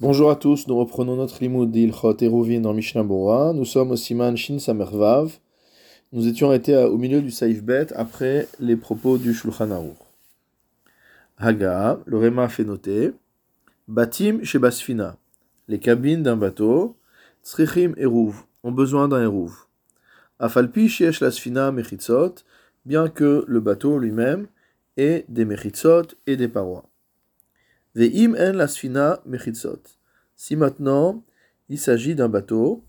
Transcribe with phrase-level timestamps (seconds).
[0.00, 3.52] Bonjour à tous, nous reprenons notre limoud d'Ilchot Eruvin dans Mishnah Bora.
[3.52, 5.36] Nous sommes au Siman Shin Samervav.
[6.14, 9.98] Nous étions arrêtés au milieu du Saïf Bet après les propos du Shulchan Aruch.
[11.36, 13.12] Haga, le Réma fait noter
[13.88, 15.18] Batim chez Basfina,
[15.68, 16.96] les cabines d'un bateau,
[17.44, 19.52] Tzrichim Eruv, ont besoin d'un Eruv.
[20.38, 22.36] Afalpi Sheesh Lasfina Mechitzot,
[22.86, 24.46] bien que le bateau lui-même
[24.96, 26.89] ait des Mechitzot et des parois.
[27.94, 29.82] Ve'im en mechitzot.
[30.36, 31.24] Si maintenant
[31.68, 32.84] il s'agit d'un bateau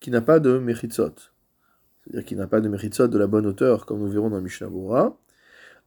[0.00, 1.14] qui n'a pas de mechitzot,
[2.04, 4.68] c'est-à-dire qui n'a pas de mechitzot de la bonne hauteur, comme nous verrons dans Mishnah
[4.68, 5.16] Bora,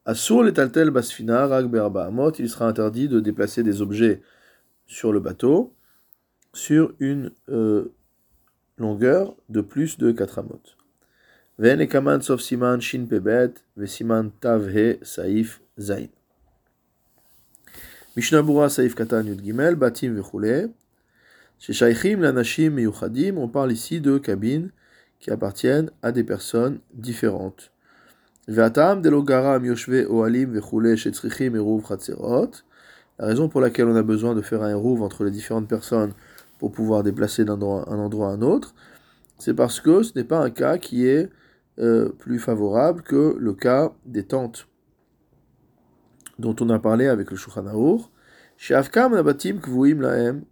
[0.03, 4.21] Asur letaltel basfina rag amot, il sera interdit de déplacer des objets
[4.87, 5.76] sur le bateau
[6.53, 7.93] sur une euh,
[8.77, 10.62] longueur de plus de 4 amot.
[11.59, 16.09] Ve'en ekaman sof siman shin pebet, ve siman tav he saif zain.
[18.17, 20.71] Mishnah Bura Saif Katan Yud Gimel, Batim Vechule.
[21.59, 24.71] Chez Shaïchim, Lanashim et Yuchadim, on parle ici de cabines
[25.21, 27.71] qui appartiennent à des personnes différentes.
[28.49, 32.51] Ve'atam delogaram yoshve oalim vechule shetzrichim eruv chatzerot.
[33.17, 36.12] La raison pour laquelle on a besoin de faire un eruv entre les différentes personnes
[36.59, 38.76] pour pouvoir déplacer d'un endroit à un autre,
[39.37, 41.29] c'est parce que ce n'est pas un cas qui est
[41.79, 44.67] euh, plus favorable que le cas des tentes
[46.41, 48.01] dont on a parlé avec le Shulchan Aruch.
[48.57, 50.43] Shavkam nabatim kvuim laem,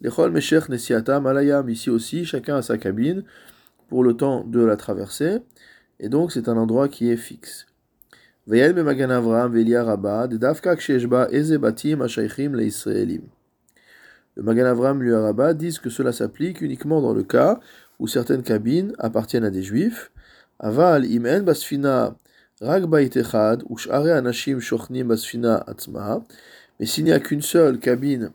[0.00, 1.68] lechol meshech nesiatam alayam.
[1.68, 3.24] Ici aussi, chacun a sa cabine
[3.88, 5.38] pour le temps de la traversée,
[5.98, 7.66] et donc c'est un endroit qui est fixe.
[8.46, 13.22] Veyel magan Avram velia rabba, de davka ksheshba eze batim ashaychim leisraelim.
[14.38, 17.58] Le Magan Avram lui Rabba disent que cela s'applique uniquement dans le cas
[17.98, 20.12] où certaines cabines appartiennent à des juifs.
[20.60, 22.16] Aval imen basfina
[26.80, 28.32] mais s'il n'y a qu'une seule cabine,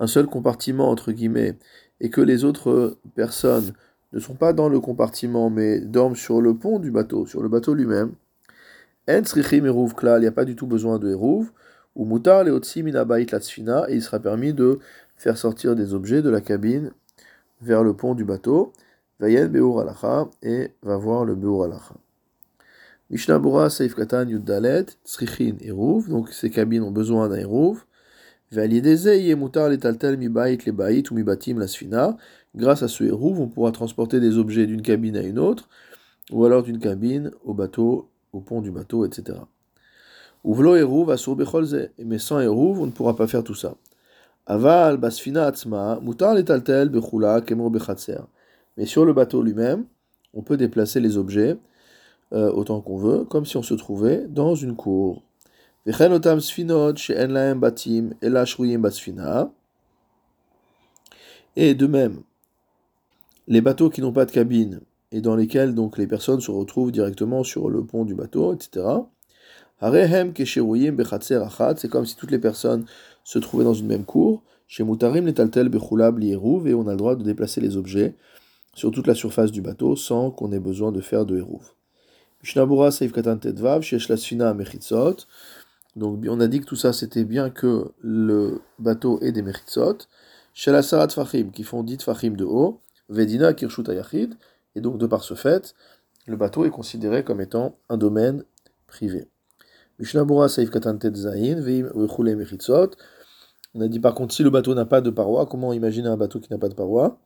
[0.00, 1.56] un seul compartiment entre guillemets,
[1.98, 3.72] et que les autres personnes
[4.12, 7.48] ne sont pas dans le compartiment mais dorment sur le pont du bateau, sur le
[7.48, 8.12] bateau lui-même,
[9.08, 11.50] il n'y a pas du tout besoin de Eruv,
[11.96, 14.78] ou Mutar et il sera permis de
[15.16, 16.92] faire sortir des objets de la cabine
[17.62, 18.74] vers le pont du bateau,
[19.20, 19.86] Vayen Beur
[20.42, 21.94] et va voir le Beur Alacha.
[23.10, 27.78] Mishnah Bura Seif Katan Yuddalet, Tzrichin Eruv, donc ces cabines ont besoin d'un Eruv.
[28.52, 28.68] Grâce
[32.84, 35.68] à ce Eruv, on pourra transporter des objets d'une cabine à une autre,
[36.30, 39.40] ou alors d'une cabine au bateau, au pont du bateau, etc.
[40.44, 43.74] Uvlo Eruv Asur Becholze, mais sans Eruv, on ne pourra pas faire tout ça.
[44.46, 48.20] Aval Basfina Atzma, Mutar Letaltel Bechula Kemro Bechatser.
[48.76, 49.84] Mais sur le bateau lui-même,
[50.32, 51.58] on peut déplacer les objets
[52.32, 55.22] euh, autant qu'on veut, comme si on se trouvait dans une cour.
[61.56, 62.22] Et de même,
[63.48, 64.80] les bateaux qui n'ont pas de cabine
[65.10, 68.86] et dans lesquels donc les personnes se retrouvent directement sur le pont du bateau, etc.
[69.82, 72.84] C'est comme si toutes les personnes
[73.24, 74.42] se trouvaient dans une même cour.
[74.68, 78.14] Chez Mutarim, les taltel et on a le droit de déplacer les objets
[78.74, 81.72] sur toute la surface du bateau sans qu'on ait besoin de faire de hérouv.
[82.42, 85.26] Mishnabura Saif Katan Tedvav, Shesh Mechitzot.
[85.96, 89.98] Donc on a dit que tout ça c'était bien que le bateau ait des Mechitzot.
[90.54, 92.80] Shel Asarat Fachim, qui font 10 Fachim de haut.
[93.08, 94.34] Vedina Kirshut Ayachid.
[94.74, 95.74] Et donc de par ce fait,
[96.26, 98.44] le bateau est considéré comme étant un domaine
[98.86, 99.28] privé.
[99.98, 102.92] Mishnabura Saif Katan Tedzahin, Veim Rechule Mechitzot.
[103.74, 106.16] On a dit par contre, si le bateau n'a pas de paroi, comment imaginer un
[106.16, 107.20] bateau qui n'a pas de paroi?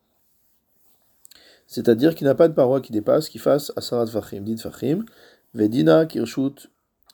[1.66, 5.04] C'est-à-dire qu'il n'a pas de paroi qui dépasse, qui fasse Asarat Fachim, dit Fachim,
[5.54, 6.70] Vedina Kirshut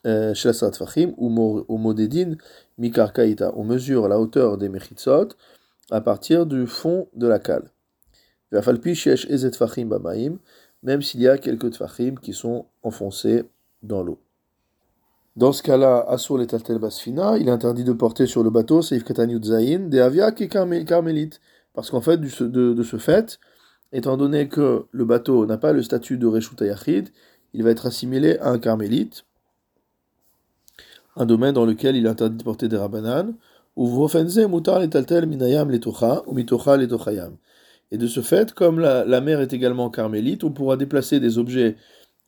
[0.06, 2.34] euh, Asarat Fachim, ou Modedin
[2.78, 3.52] Mikarkaita.
[3.56, 5.28] On mesure la hauteur des Mechitzot
[5.90, 7.70] à partir du fond de la cale.
[8.52, 10.38] Vafalpi Shesh Ezet Fachim Bamaim,
[10.82, 13.44] même s'il y a quelques Tfachim qui sont enfoncés
[13.82, 14.18] dans l'eau.
[15.36, 19.04] Dans ce cas-là, Asur l'Etaltel Basfina, il est interdit de porter sur le bateau Seif
[19.04, 21.40] Katanyut Zain, des Aviak et Carmélites.
[21.72, 23.38] Parce qu'en fait, de ce fait,
[23.92, 27.08] étant donné que le bateau n'a pas le statut de Reshut Yachid,
[27.52, 29.24] il va être assimilé à un carmélite,
[31.16, 33.34] un domaine dans lequel il est interdit de porter des rabananes,
[33.76, 34.08] ou
[34.48, 34.80] mutar
[35.26, 35.70] minayam
[36.26, 36.38] ou
[37.90, 41.76] Et de ce fait, comme la, mer est également carmélite, on pourra déplacer des objets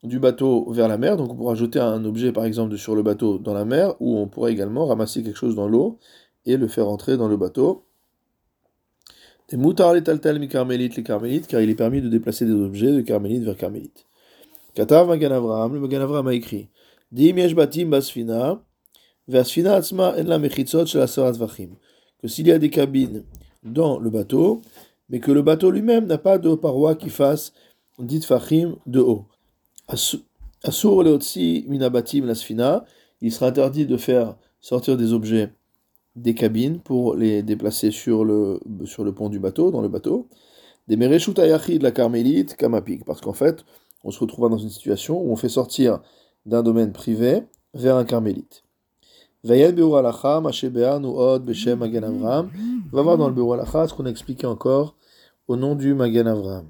[0.03, 3.03] du bateau vers la mer, donc on pourra jeter un objet par exemple sur le
[3.03, 5.99] bateau dans la mer, ou on pourra également ramasser quelque chose dans l'eau
[6.45, 7.85] et le faire entrer dans le bateau
[9.53, 12.53] et moutar les taltal mi carmélite les carmélites, car il est permis de déplacer des
[12.53, 14.07] objets de carmélite vers carmélite.
[14.75, 16.69] Katav Magan Avraham, le Magan Avraham a écrit
[17.11, 18.63] Dim yesh batim basfina,
[19.29, 21.77] ve'asfina atzma en la mechitzot shel asarat vachim.
[22.21, 23.25] que s'il y a des cabines
[23.63, 24.63] dans le bateau,
[25.11, 27.53] mais que le bateau lui-même n'a pas de paroi qui fasse
[27.99, 29.27] dit fachim de haut.
[30.65, 32.85] Asur leotsi minabatim lasfina,
[33.21, 35.53] il sera interdit de faire sortir des objets
[36.17, 40.29] des cabines pour les déplacer sur le, sur le pont du bateau, dans le bateau.
[40.89, 43.65] Des mereshut de la carmélite, kamapik, parce qu'en fait,
[44.05, 46.01] on se retrouve dans une situation où on fait sortir
[46.45, 47.45] d'un domaine privé
[47.75, 48.65] vers un carmélite.
[52.93, 54.97] Va voir dans le Beur ce qu'on a expliqué encore
[55.49, 56.67] au nom du Magan Avram.